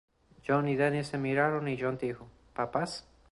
John 0.43 0.67
y 0.67 0.75
Denny 0.75 1.03
se 1.03 1.19
miraron 1.19 1.67
y 1.67 1.77
John 1.79 1.99
dijo, 1.99 2.27
"¿Papás? 2.55 3.05